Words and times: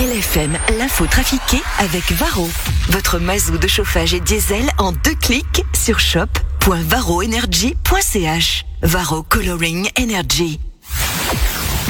LFM, 0.00 0.56
l'info 0.78 1.04
trafiquée 1.06 1.60
avec 1.78 2.10
Varro. 2.12 2.48
Votre 2.88 3.18
mazou 3.18 3.58
de 3.58 3.68
chauffage 3.68 4.14
et 4.14 4.20
diesel 4.20 4.70
en 4.78 4.92
deux 4.92 5.14
clics 5.14 5.62
sur 5.74 6.00
shop.varroenergy.ch. 6.00 8.64
Varro 8.80 9.22
Coloring 9.22 9.90
Energy. 9.98 10.58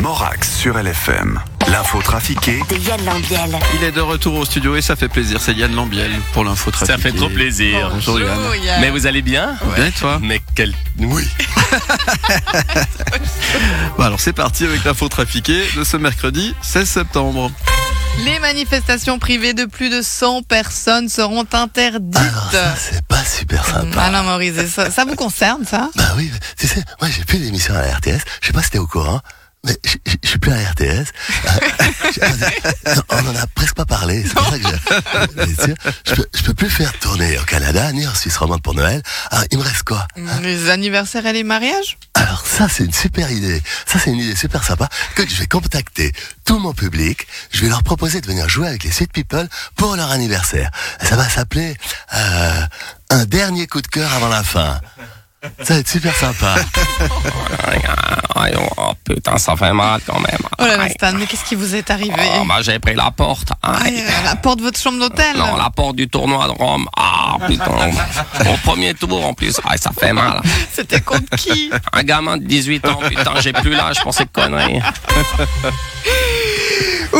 Morax 0.00 0.56
sur 0.56 0.76
LFM. 0.76 1.40
L'info 1.68 2.02
trafiquée 2.02 2.58
De 2.68 2.74
Yann 2.78 3.04
Lambiel. 3.04 3.56
Il 3.76 3.84
est 3.84 3.92
de 3.92 4.00
retour 4.00 4.34
au 4.34 4.44
studio 4.44 4.74
et 4.74 4.82
ça 4.82 4.96
fait 4.96 5.06
plaisir. 5.06 5.40
C'est 5.40 5.54
Yann 5.54 5.72
Lambiel 5.72 6.10
pour 6.32 6.42
l'info 6.42 6.72
trafiquée. 6.72 7.00
Ça 7.00 7.10
fait 7.10 7.12
trop 7.16 7.28
plaisir. 7.28 7.90
Bonjour 7.94 8.18
Yann. 8.18 8.40
Mais 8.80 8.90
vous 8.90 9.06
allez 9.06 9.22
bien 9.22 9.56
Bien 9.76 9.86
et 9.86 9.92
toi? 9.92 10.18
Mais 10.20 10.42
quel... 10.56 10.74
Oui. 10.98 11.28
Bon, 13.96 14.04
Alors 14.04 14.18
c'est 14.20 14.32
parti 14.32 14.64
avec 14.64 14.82
l'info 14.84 15.08
trafiquée 15.08 15.62
de 15.76 15.82
ce 15.84 15.96
mercredi 15.96 16.54
16 16.62 16.88
septembre. 16.88 17.50
Les 18.18 18.38
manifestations 18.38 19.18
privées 19.18 19.54
de 19.54 19.64
plus 19.64 19.88
de 19.88 20.02
100 20.02 20.42
personnes 20.42 21.08
seront 21.08 21.46
interdites. 21.52 22.16
Alors 22.16 22.50
ça, 22.52 22.74
c'est 22.76 23.04
pas 23.06 23.24
super 23.24 23.64
sympa. 23.64 24.02
Alain 24.02 24.22
Maurice, 24.22 24.66
ça, 24.74 24.90
ça 24.90 25.04
vous 25.04 25.14
concerne, 25.16 25.64
ça? 25.64 25.88
Bah 25.96 26.12
oui, 26.16 26.30
tu 26.58 26.66
sais, 26.66 26.82
moi 27.00 27.08
j'ai 27.10 27.24
plus 27.24 27.38
d'émission 27.38 27.74
à 27.74 27.80
la 27.82 27.94
RTS. 27.96 28.20
Je 28.42 28.48
sais 28.48 28.52
pas 28.52 28.62
si 28.62 28.70
t'es 28.70 28.78
au 28.78 28.86
courant, 28.86 29.20
mais 29.64 29.74
je- 29.84 29.96
suis 30.28 30.38
plus 30.38 30.52
à 30.52 30.56
la 30.56 30.70
RTS. 30.70 31.06
Euh, 32.22 32.94
on 33.08 33.26
en 33.28 33.36
a 33.36 33.46
presque 33.54 33.74
pas 33.74 33.86
parlé. 33.86 34.22
C'est 34.24 34.34
pour 34.34 34.48
ça 34.50 34.58
que 34.58 34.68
je, 34.68 35.72
je, 36.06 36.14
peux, 36.14 36.26
je 36.34 36.42
peux 36.42 36.54
plus 36.54 36.70
faire 36.70 36.92
tourner 36.98 37.38
au 37.38 37.42
Canada 37.44 37.90
ni 37.92 38.06
en 38.06 38.14
Suisse 38.14 38.36
romande 38.36 38.62
pour 38.62 38.74
Noël. 38.74 39.02
Alors 39.30 39.44
il 39.50 39.58
me 39.58 39.62
reste 39.64 39.82
quoi 39.84 40.06
Les 40.42 40.68
anniversaires 40.70 41.24
et 41.26 41.32
les 41.32 41.42
mariages? 41.44 41.96
Alors 42.30 42.46
ça, 42.46 42.68
c'est 42.68 42.84
une 42.84 42.92
super 42.92 43.28
idée. 43.32 43.60
Ça, 43.86 43.98
c'est 43.98 44.12
une 44.12 44.20
idée 44.20 44.36
super 44.36 44.62
sympa 44.62 44.88
que 45.16 45.28
je 45.28 45.34
vais 45.34 45.48
contacter 45.48 46.12
tout 46.44 46.60
mon 46.60 46.72
public. 46.72 47.26
Je 47.50 47.62
vais 47.62 47.68
leur 47.68 47.82
proposer 47.82 48.20
de 48.20 48.26
venir 48.28 48.48
jouer 48.48 48.68
avec 48.68 48.84
les 48.84 48.92
Sweet 48.92 49.12
People 49.12 49.48
pour 49.74 49.96
leur 49.96 50.12
anniversaire. 50.12 50.70
Ça 51.02 51.16
va 51.16 51.28
s'appeler 51.28 51.76
euh, 52.14 52.62
un 53.10 53.24
dernier 53.24 53.66
coup 53.66 53.82
de 53.82 53.88
cœur 53.88 54.12
avant 54.12 54.28
la 54.28 54.44
fin. 54.44 54.80
Ça 55.62 55.74
va 55.74 55.80
être 55.80 55.88
super 55.88 56.14
sympa. 56.14 56.54
Oh, 58.76 58.92
putain, 59.04 59.38
ça 59.38 59.54
fait 59.56 59.72
mal 59.72 60.00
quand 60.06 60.18
même. 60.18 60.40
Oh 60.58 60.64
là 60.64 60.76
là. 60.76 60.88
Stan, 60.88 61.12
mais 61.12 61.26
qu'est-ce 61.26 61.44
qui 61.44 61.54
vous 61.54 61.74
est 61.74 61.90
arrivé 61.90 62.14
Oh, 62.40 62.44
bah, 62.46 62.56
j'ai 62.62 62.78
pris 62.78 62.94
la 62.94 63.10
porte. 63.10 63.50
Aïe. 63.62 63.98
Aïe, 63.98 64.04
à 64.20 64.22
la 64.24 64.36
porte 64.36 64.58
de 64.58 64.64
votre 64.64 64.78
chambre 64.80 64.98
d'hôtel 64.98 65.36
Non, 65.36 65.56
la 65.56 65.70
porte 65.70 65.96
du 65.96 66.08
tournoi 66.08 66.46
de 66.46 66.52
Rome. 66.52 66.88
Ah, 66.96 67.36
putain. 67.46 67.64
Au 68.50 68.56
premier 68.64 68.94
tour, 68.94 69.24
en 69.26 69.34
plus. 69.34 69.60
Aïe, 69.68 69.78
ça 69.78 69.90
fait 69.98 70.12
mal. 70.12 70.40
C'était 70.72 71.00
contre 71.00 71.36
qui? 71.36 71.70
Un 71.92 72.02
gamin 72.02 72.38
de 72.38 72.44
18 72.44 72.86
ans, 72.88 73.00
putain, 73.08 73.32
j'ai 73.40 73.52
plus 73.52 73.70
l'âge 73.72 74.00
pour 74.00 74.14
ces 74.14 74.26
conneries. 74.26 74.80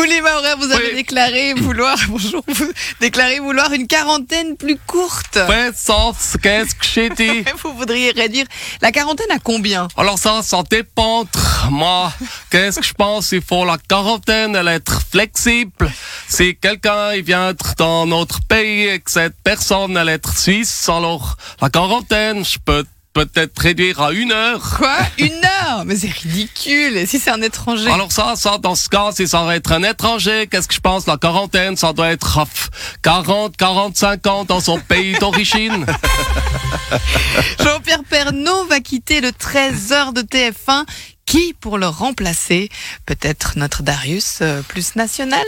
Ouli 0.01 0.21
Maurer, 0.23 0.55
vous 0.59 0.71
avez 0.73 0.89
Oui. 0.91 0.95
déclaré 0.95 1.53
vouloir, 1.55 1.97
bonjour, 2.09 2.43
vous 2.49 2.73
déclarez 3.01 3.39
vouloir 3.39 3.71
une 3.73 3.87
quarantaine 3.87 4.57
plus 4.57 4.79
courte. 4.87 5.39
Puissance, 5.47 6.37
qu'est-ce 6.43 6.75
que 6.75 6.87
j'ai 6.87 7.11
dit? 7.11 7.45
Vous 7.63 7.75
voudriez 7.75 8.11
réduire 8.13 8.47
la 8.81 8.93
quarantaine 8.93 9.31
à 9.31 9.39
combien? 9.39 9.89
Alors 9.97 10.19
ça, 10.19 10.41
ça 10.43 10.63
dépend. 10.71 11.25
Moi, 11.71 12.13
qu'est-ce 12.51 12.81
que 12.81 12.87
je 12.87 12.95
pense? 12.95 13.33
Il 13.33 13.43
faut 13.43 13.65
la 13.67 13.77
quarantaine, 13.77 14.57
elle 14.57 14.69
être 14.69 15.03
flexible. 15.11 15.93
Si 16.29 16.57
quelqu'un 16.57 17.13
il 17.13 17.23
vient 17.23 17.53
dans 17.77 18.07
notre 18.07 18.41
pays 18.45 18.89
et 18.89 19.01
que 19.01 19.11
cette 19.11 19.37
personne 19.45 19.97
elle 19.97 20.09
être 20.09 20.37
suisse, 20.39 20.89
alors 20.89 21.37
la 21.61 21.69
quarantaine, 21.69 22.45
je 22.45 22.59
peux 22.65 22.85
peut-être 23.13 23.59
réduire 23.59 24.01
à 24.01 24.13
une 24.13 24.33
heure. 24.33 24.77
Quoi? 24.79 24.97
Une 25.19 25.33
heure? 25.33 25.85
Mais 25.85 25.97
c'est 25.97 26.11
ridicule. 26.11 26.97
Et 26.97 27.07
si 27.07 27.19
c'est 27.19 27.31
un 27.31 27.43
étranger? 27.43 27.91
Alors 27.91 28.13
ça, 28.13 28.35
ça, 28.37 28.59
dans 28.59 28.75
ce 28.75 28.89
cas, 28.89 29.11
si 29.13 29.27
ça 29.27 29.43
va 29.45 29.57
être 29.57 29.73
un 29.73 29.83
étranger, 29.83 30.47
qu'est-ce 30.51 30.69
que 30.69 30.75
je 30.75 30.81
pense? 30.81 31.07
La 31.07 31.17
quarantaine, 31.17 31.77
ça 31.77 31.93
doit 31.93 32.11
être 32.11 32.39
ah, 32.39 32.47
pff, 32.47 32.71
40, 33.03 33.57
45 33.57 34.27
ans 34.27 34.45
dans 34.45 34.61
son 34.61 34.79
pays 34.79 35.19
d'origine. 35.19 35.87
Jean-Pierre 37.61 38.05
Pernaud 38.09 38.67
va 38.67 38.81
quitter 38.81 39.21
le 39.21 39.31
13h 39.31 40.13
de 40.13 40.23
TF1. 40.23 40.85
Qui 41.27 41.55
pour 41.61 41.79
le 41.79 41.87
remplacer? 41.87 42.71
Peut-être 43.07 43.53
notre 43.57 43.85
Darius 43.85 44.39
euh, 44.43 44.63
plus 44.63 44.97
national? 44.97 45.45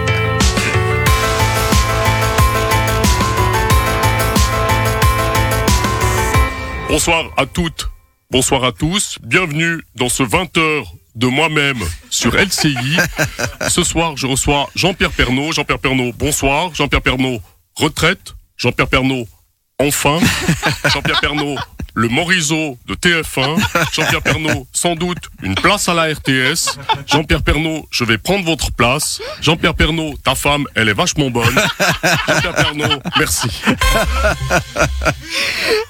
Bonsoir 6.94 7.24
à 7.36 7.44
toutes, 7.44 7.90
bonsoir 8.30 8.62
à 8.62 8.70
tous, 8.70 9.18
bienvenue 9.20 9.82
dans 9.96 10.08
ce 10.08 10.22
20h 10.22 10.84
de 11.16 11.26
moi-même 11.26 11.82
sur 12.08 12.36
LCI. 12.36 12.98
Ce 13.68 13.82
soir, 13.82 14.16
je 14.16 14.28
reçois 14.28 14.70
Jean-Pierre 14.76 15.10
Pernaud. 15.10 15.50
Jean-Pierre 15.50 15.80
Pernaud, 15.80 16.12
bonsoir. 16.12 16.72
Jean-Pierre 16.72 17.02
Pernaud, 17.02 17.40
retraite. 17.74 18.36
Jean-Pierre 18.56 18.86
Pernaud, 18.86 19.26
enfin. 19.80 20.20
Jean-Pierre 20.84 21.18
Pernaud, 21.20 21.56
le 21.94 22.08
Morisot 22.08 22.76
de 22.86 22.94
TF1. 22.94 23.56
Jean-Pierre 23.92 24.22
Pernaud, 24.22 24.66
sans 24.72 24.94
doute 24.94 25.30
une 25.42 25.54
place 25.54 25.88
à 25.88 25.94
la 25.94 26.12
RTS. 26.12 26.78
Jean-Pierre 27.06 27.42
Pernaud, 27.42 27.86
je 27.90 28.04
vais 28.04 28.18
prendre 28.18 28.44
votre 28.44 28.72
place. 28.72 29.20
Jean-Pierre 29.40 29.74
Pernaud, 29.74 30.14
ta 30.22 30.34
femme, 30.34 30.66
elle 30.74 30.88
est 30.88 30.94
vachement 30.94 31.30
bonne. 31.30 31.54
Jean-Pierre 32.26 32.54
Pernaud, 32.54 33.00
merci. 33.18 33.48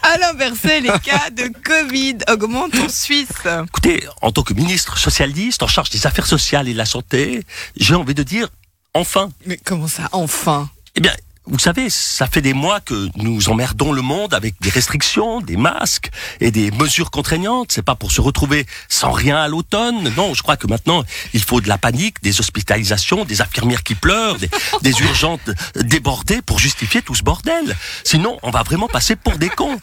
À 0.02 0.18
l'inversé, 0.18 0.80
les 0.80 0.98
cas 1.02 1.30
de 1.30 1.50
Covid 1.64 2.18
augmentent 2.30 2.78
en 2.78 2.88
Suisse. 2.88 3.28
Écoutez, 3.66 4.06
en 4.20 4.30
tant 4.30 4.42
que 4.42 4.54
ministre 4.54 4.98
socialiste 4.98 5.62
en 5.62 5.66
charge 5.66 5.90
des 5.90 6.06
affaires 6.06 6.26
sociales 6.26 6.68
et 6.68 6.72
de 6.72 6.78
la 6.78 6.84
santé, 6.84 7.44
j'ai 7.76 7.94
envie 7.94 8.14
de 8.14 8.22
dire 8.22 8.48
enfin. 8.92 9.30
Mais 9.46 9.56
comment 9.56 9.88
ça, 9.88 10.08
enfin? 10.12 10.68
Eh 10.94 11.00
bien, 11.00 11.12
vous 11.46 11.58
savez, 11.58 11.90
ça 11.90 12.26
fait 12.26 12.40
des 12.40 12.54
mois 12.54 12.80
que 12.80 13.08
nous 13.16 13.50
emmerdons 13.50 13.92
le 13.92 14.00
monde 14.00 14.32
avec 14.32 14.54
des 14.62 14.70
restrictions, 14.70 15.40
des 15.42 15.58
masques 15.58 16.10
et 16.40 16.50
des 16.50 16.70
mesures 16.70 17.10
contraignantes. 17.10 17.70
C'est 17.70 17.82
pas 17.82 17.94
pour 17.94 18.12
se 18.12 18.22
retrouver 18.22 18.66
sans 18.88 19.10
rien 19.10 19.36
à 19.36 19.48
l'automne. 19.48 20.10
Non, 20.16 20.32
je 20.32 20.42
crois 20.42 20.56
que 20.56 20.66
maintenant, 20.66 21.04
il 21.34 21.42
faut 21.42 21.60
de 21.60 21.68
la 21.68 21.76
panique, 21.76 22.22
des 22.22 22.40
hospitalisations, 22.40 23.26
des 23.26 23.42
infirmières 23.42 23.82
qui 23.82 23.94
pleurent, 23.94 24.38
des, 24.38 24.48
des 24.80 24.98
urgences 25.00 25.40
débordées 25.76 26.40
pour 26.40 26.58
justifier 26.58 27.02
tout 27.02 27.14
ce 27.14 27.22
bordel. 27.22 27.76
Sinon, 28.04 28.38
on 28.42 28.50
va 28.50 28.62
vraiment 28.62 28.88
passer 28.88 29.14
pour 29.14 29.36
des 29.36 29.50
cons. 29.50 29.78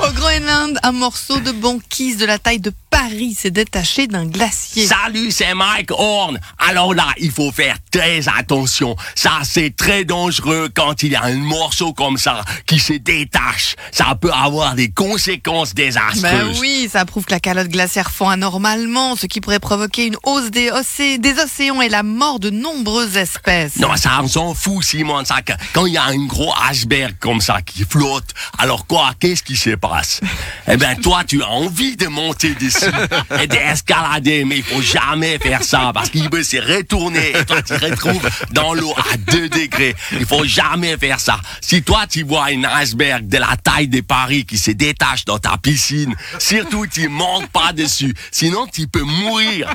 Au 0.00 0.12
Groenland, 0.12 0.78
un 0.84 0.92
morceau 0.92 1.40
de 1.40 1.50
banquise 1.50 2.18
de 2.18 2.26
la 2.26 2.38
taille 2.38 2.60
de 2.60 2.72
Paris 3.08 3.34
s'est 3.36 3.50
détaché 3.50 4.06
d'un 4.06 4.26
glacier. 4.26 4.86
Salut, 4.86 5.32
c'est 5.32 5.54
Mike 5.54 5.90
Horn. 5.90 6.38
Alors 6.58 6.94
là, 6.94 7.08
il 7.18 7.32
faut 7.32 7.50
faire 7.50 7.76
très 7.90 8.28
attention. 8.28 8.94
Ça, 9.16 9.40
c'est 9.42 9.74
très 9.74 10.04
dangereux 10.04 10.68
quand 10.72 11.02
il 11.02 11.10
y 11.10 11.16
a 11.16 11.24
un 11.24 11.34
morceau 11.34 11.92
comme 11.92 12.16
ça 12.16 12.42
qui 12.64 12.78
se 12.78 12.92
détache. 12.92 13.74
Ça 13.90 14.14
peut 14.20 14.30
avoir 14.32 14.76
des 14.76 14.88
conséquences 14.88 15.74
désastreuses. 15.74 16.22
Ben 16.22 16.54
oui, 16.60 16.88
ça 16.92 17.04
prouve 17.04 17.24
que 17.24 17.32
la 17.32 17.40
calotte 17.40 17.66
glaciaire 17.70 18.12
fond 18.12 18.28
anormalement, 18.28 19.16
ce 19.16 19.26
qui 19.26 19.40
pourrait 19.40 19.58
provoquer 19.58 20.06
une 20.06 20.16
hausse 20.22 20.52
des, 20.52 20.70
océ- 20.70 21.18
des 21.18 21.36
océans 21.40 21.80
et 21.82 21.88
la 21.88 22.04
mort 22.04 22.38
de 22.38 22.50
nombreuses 22.50 23.16
espèces. 23.16 23.76
Non, 23.78 23.96
ça, 23.96 24.20
on 24.22 24.28
s'en 24.28 24.54
fout, 24.54 24.84
Simon. 24.84 25.24
Ça, 25.24 25.38
quand 25.72 25.86
il 25.86 25.94
y 25.94 25.98
a 25.98 26.04
un 26.04 26.24
gros 26.26 26.54
iceberg 26.70 27.16
comme 27.18 27.40
ça 27.40 27.62
qui 27.62 27.84
flotte, 27.84 28.30
alors 28.58 28.86
quoi, 28.86 29.10
qu'est-ce 29.18 29.42
qui 29.42 29.56
se 29.56 29.70
passe? 29.70 30.20
Eh 30.68 30.76
ben, 30.76 30.94
toi, 31.00 31.24
tu 31.26 31.42
as 31.42 31.48
envie 31.48 31.96
de 31.96 32.06
monter 32.06 32.54
dessus 32.54 32.91
et 33.40 33.46
d'escalader, 33.46 34.44
mais 34.44 34.58
il 34.58 34.62
faut 34.62 34.82
jamais 34.82 35.38
faire 35.38 35.62
ça 35.62 35.90
parce 35.94 36.10
qu'il 36.10 36.28
peut 36.30 36.42
se 36.42 36.56
retourner 36.56 37.30
et 37.36 37.44
toi, 37.44 37.62
tu 37.62 37.74
te 37.74 37.84
retrouves 37.84 38.28
dans 38.50 38.74
l'eau 38.74 38.94
à 38.96 39.16
2 39.16 39.48
degrés. 39.48 39.94
Il 40.12 40.26
faut 40.26 40.44
jamais 40.44 40.96
faire 40.96 41.20
ça. 41.20 41.40
Si 41.60 41.82
toi, 41.82 42.06
tu 42.08 42.22
vois 42.22 42.46
un 42.46 42.64
iceberg 42.64 43.26
de 43.28 43.38
la 43.38 43.56
taille 43.62 43.88
de 43.88 44.00
Paris 44.00 44.44
qui 44.44 44.58
se 44.58 44.70
détache 44.70 45.24
dans 45.24 45.38
ta 45.38 45.56
piscine, 45.58 46.14
surtout, 46.38 46.86
tu 46.86 47.08
montes 47.08 47.48
pas 47.48 47.72
dessus. 47.72 48.14
Sinon, 48.30 48.66
tu 48.72 48.86
peux 48.88 49.02
mourir. 49.02 49.74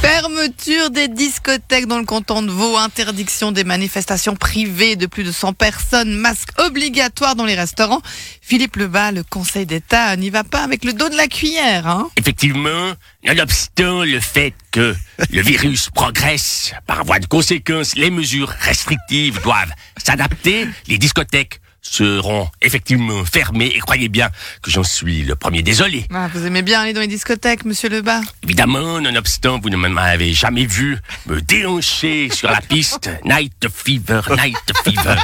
Fermeture 0.00 0.90
des 0.90 1.08
discothèques 1.08 1.86
dans 1.86 1.98
le 1.98 2.04
canton 2.04 2.42
de 2.42 2.50
Vaud, 2.50 2.76
interdiction 2.76 3.50
des 3.50 3.64
manifestations 3.64 4.36
privées 4.36 4.94
de 4.94 5.06
plus 5.06 5.24
de 5.24 5.32
100 5.32 5.54
personnes, 5.54 6.12
masque 6.14 6.50
obligatoire 6.58 7.34
dans 7.34 7.44
les 7.44 7.56
restaurants. 7.56 8.00
Philippe 8.40 8.76
Lebas, 8.76 9.10
le 9.10 9.24
Conseil 9.24 9.66
d'État, 9.66 10.14
n'y 10.16 10.30
va 10.30 10.44
pas 10.44 10.62
avec 10.62 10.84
le 10.84 10.92
dos 10.92 11.08
de 11.08 11.16
la 11.16 11.26
cuillère. 11.26 11.88
Hein 11.88 12.08
Effectivement, 12.16 12.92
nonobstant 13.24 14.04
le 14.04 14.20
fait 14.20 14.54
que 14.70 14.94
le 15.30 15.42
virus 15.42 15.90
progresse, 15.90 16.72
par 16.86 17.04
voie 17.04 17.18
de 17.18 17.26
conséquence, 17.26 17.96
les 17.96 18.10
mesures 18.10 18.50
restrictives 18.50 19.42
doivent 19.42 19.72
s'adapter, 19.96 20.68
les 20.86 20.98
discothèques 20.98 21.60
seront 21.80 22.48
effectivement 22.60 23.24
fermées, 23.24 23.72
et 23.74 23.78
croyez 23.78 24.08
bien 24.08 24.28
que 24.62 24.70
j'en 24.70 24.82
suis 24.84 25.22
le 25.22 25.36
premier 25.36 25.62
désolé. 25.62 26.06
Ah, 26.14 26.28
vous 26.32 26.44
aimez 26.46 26.62
bien 26.62 26.80
aller 26.82 26.92
dans 26.92 27.00
les 27.00 27.06
discothèques, 27.06 27.64
monsieur 27.64 27.88
Lebas? 27.88 28.20
Évidemment, 28.42 29.00
nonobstant, 29.00 29.58
vous 29.60 29.70
ne 29.70 29.76
m'avez 29.76 30.32
jamais 30.34 30.66
vu 30.66 30.98
me 31.26 31.40
déhancher 31.40 32.28
sur 32.32 32.50
la 32.50 32.60
piste. 32.60 33.10
Night 33.24 33.68
fever, 33.74 34.20
night 34.36 34.56
fever. 34.84 35.16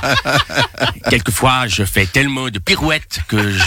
Quelquefois, 1.10 1.66
je 1.68 1.84
fais 1.84 2.06
tellement 2.06 2.48
de 2.48 2.58
pirouettes 2.58 3.18
que 3.28 3.50
je, 3.50 3.62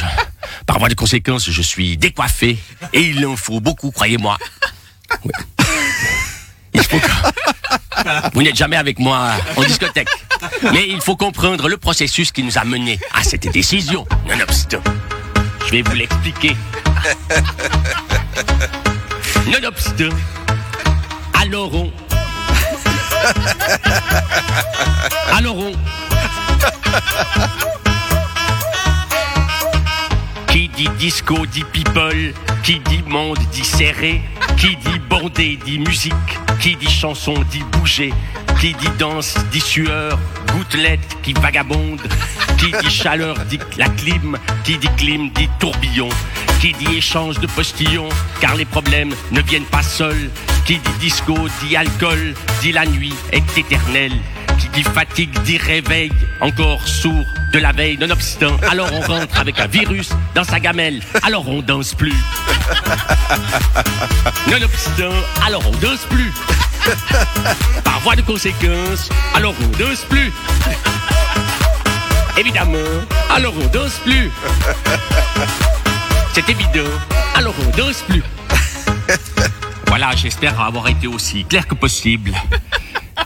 par 0.65 0.79
voie 0.79 0.89
de 0.89 0.95
conséquence, 0.95 1.49
je 1.49 1.61
suis 1.61 1.97
décoiffé. 1.97 2.57
Et 2.93 3.01
il 3.01 3.25
en 3.25 3.35
faut 3.35 3.59
beaucoup, 3.59 3.91
croyez-moi. 3.91 4.37
Il 6.73 6.83
faut 6.83 6.99
que- 6.99 8.29
Vous 8.33 8.43
n'êtes 8.43 8.55
jamais 8.55 8.75
avec 8.75 8.99
moi 8.99 9.31
en 9.55 9.63
discothèque. 9.63 10.09
Mais 10.73 10.87
il 10.87 11.01
faut 11.01 11.15
comprendre 11.15 11.69
le 11.69 11.77
processus 11.77 12.31
qui 12.31 12.43
nous 12.43 12.57
a 12.57 12.63
menés 12.63 12.99
à 13.13 13.23
cette 13.23 13.51
décision. 13.51 14.05
Nonobstant, 14.27 14.81
je 15.65 15.71
vais 15.71 15.81
vous 15.81 15.93
l'expliquer. 15.93 16.55
Nonobstant, 19.51 20.15
alors 21.41 21.73
on... 21.73 21.91
Alors 25.33 25.57
on... 25.57 25.71
Qui 30.51 30.69
dit 30.69 30.89
disco 30.97 31.45
dit 31.45 31.65
people, 31.65 32.33
qui 32.63 32.79
dit 32.79 33.03
monde 33.05 33.37
dit 33.51 33.65
serré, 33.65 34.21
qui 34.57 34.75
dit 34.75 34.99
bondé 35.09 35.59
dit 35.63 35.79
musique, 35.79 36.13
qui 36.59 36.75
dit 36.75 36.89
chanson 36.89 37.35
dit 37.51 37.63
bouger, 37.71 38.13
qui 38.59 38.73
dit 38.73 38.89
danse 38.97 39.35
dit 39.51 39.61
sueur, 39.61 40.17
gouttelette 40.51 41.17
qui 41.21 41.33
vagabonde, 41.33 42.01
qui 42.57 42.71
dit 42.71 42.89
chaleur 42.89 43.37
dit 43.45 43.59
la 43.77 43.87
clim, 43.89 44.37
qui 44.63 44.77
dit 44.77 44.89
clim 44.97 45.29
dit 45.31 45.49
tourbillon, 45.59 46.09
qui 46.59 46.73
dit 46.73 46.97
échange 46.97 47.39
de 47.39 47.47
postillons, 47.47 48.09
car 48.41 48.55
les 48.55 48.65
problèmes 48.65 49.13
ne 49.31 49.41
viennent 49.41 49.63
pas 49.63 49.83
seuls, 49.83 50.31
qui 50.65 50.79
dit 50.79 50.97
disco 50.99 51.35
dit 51.61 51.75
alcool, 51.75 52.33
dit 52.61 52.71
la 52.71 52.85
nuit 52.85 53.13
est 53.31 53.57
éternelle, 53.57 54.17
dit 54.77 54.83
fatigue 54.83 55.41
dit 55.41 55.57
réveil, 55.57 56.11
encore 56.39 56.87
sourd 56.87 57.25
de 57.51 57.57
la 57.57 57.71
veille, 57.71 57.97
nonobstant. 57.97 58.57
Alors 58.69 58.87
on 58.93 59.01
rentre 59.01 59.39
avec 59.39 59.59
un 59.59 59.65
virus 59.65 60.09
dans 60.35 60.43
sa 60.43 60.59
gamelle, 60.59 61.01
alors 61.23 61.49
on 61.49 61.63
danse 61.63 61.95
plus. 61.95 62.13
Nonobstant, 64.47 65.15
alors 65.43 65.63
on 65.65 65.75
danse 65.77 66.05
plus. 66.11 66.31
Par 67.83 67.99
voie 68.01 68.15
de 68.15 68.21
conséquence, 68.21 69.09
alors 69.33 69.55
on 69.63 69.67
danse 69.83 70.01
plus. 70.07 70.31
Évidemment, 72.37 72.77
alors 73.35 73.55
on 73.59 73.67
danse 73.69 73.97
plus. 74.05 74.29
C'est 76.33 76.47
évident, 76.49 76.91
alors 77.33 77.55
on 77.65 77.75
danse 77.75 78.03
plus. 78.07 78.21
Voilà, 79.87 80.11
j'espère 80.15 80.61
avoir 80.61 80.87
été 80.87 81.07
aussi 81.07 81.45
clair 81.45 81.65
que 81.65 81.73
possible. 81.73 82.31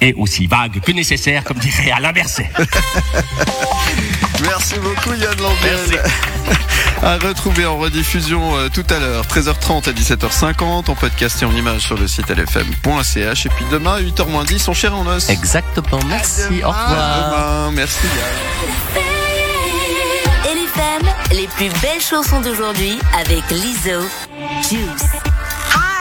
Et 0.02 0.14
aussi 0.18 0.48
vague 0.48 0.82
que 0.82 0.92
nécessaire, 0.92 1.44
comme 1.44 1.58
dirait 1.58 1.92
Alain 1.92 2.12
Berset. 2.12 2.50
Merci 4.44 4.76
beaucoup 4.80 5.14
Yann 5.14 5.38
Lambiel. 5.40 6.02
À 7.04 7.18
retrouver 7.18 7.66
en 7.66 7.78
rediffusion 7.78 8.56
euh, 8.58 8.70
tout 8.70 8.86
à 8.90 9.00
l'heure, 9.00 9.26
13h30 9.26 9.90
à 9.90 9.92
17h50, 9.92 10.90
en 10.90 10.96
podcast 10.96 11.42
et 11.42 11.46
en 11.46 11.56
image 11.56 11.82
sur 11.82 11.98
le 11.98 12.08
site 12.08 12.30
lfm.ch. 12.30 13.46
Et 13.46 13.50
puis 13.50 13.66
demain, 13.72 14.00
8h 14.00 14.46
10, 14.46 14.68
on 14.68 14.74
cher 14.74 14.96
en 14.96 15.06
os. 15.08 15.30
Exactement, 15.30 16.00
merci, 16.08 16.64
au 16.64 16.70
À 16.70 17.30
demain, 17.30 17.72
merci 17.72 18.00
Yann. 18.06 19.04
LFM, 20.56 21.38
les 21.38 21.48
plus 21.48 21.70
belles 21.82 22.02
chansons 22.02 22.42
d'aujourd'hui 22.42 23.00
avec 23.20 23.50
Liso. 23.50 24.08
Juice. 24.68 25.31